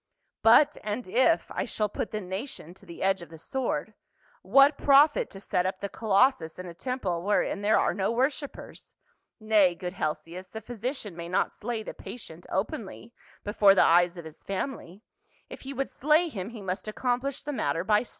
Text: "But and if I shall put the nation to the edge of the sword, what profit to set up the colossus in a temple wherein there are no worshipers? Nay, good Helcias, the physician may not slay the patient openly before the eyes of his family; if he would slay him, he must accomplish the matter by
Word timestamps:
"But 0.41 0.77
and 0.83 1.07
if 1.07 1.51
I 1.51 1.65
shall 1.65 1.87
put 1.87 2.09
the 2.09 2.21
nation 2.21 2.73
to 2.73 2.87
the 2.87 3.03
edge 3.03 3.21
of 3.21 3.29
the 3.29 3.37
sword, 3.37 3.93
what 4.41 4.75
profit 4.75 5.29
to 5.29 5.39
set 5.39 5.67
up 5.67 5.79
the 5.79 5.89
colossus 5.89 6.57
in 6.57 6.65
a 6.65 6.73
temple 6.73 7.21
wherein 7.21 7.61
there 7.61 7.77
are 7.77 7.93
no 7.93 8.11
worshipers? 8.11 8.93
Nay, 9.39 9.75
good 9.75 9.93
Helcias, 9.93 10.49
the 10.49 10.59
physician 10.59 11.15
may 11.15 11.29
not 11.29 11.51
slay 11.51 11.83
the 11.83 11.93
patient 11.93 12.47
openly 12.49 13.13
before 13.43 13.75
the 13.75 13.83
eyes 13.83 14.17
of 14.17 14.25
his 14.25 14.43
family; 14.43 15.03
if 15.49 15.61
he 15.61 15.71
would 15.71 15.87
slay 15.91 16.29
him, 16.29 16.49
he 16.49 16.63
must 16.63 16.87
accomplish 16.87 17.43
the 17.43 17.53
matter 17.53 17.83
by 17.83 18.03